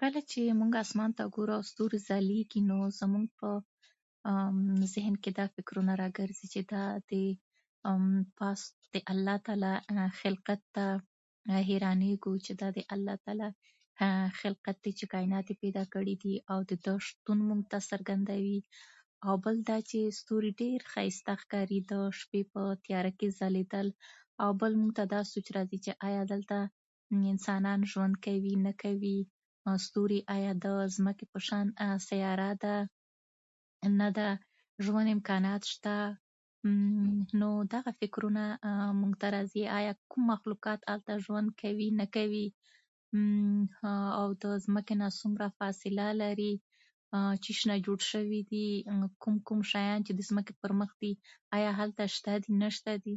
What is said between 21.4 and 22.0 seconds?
ښکاري، د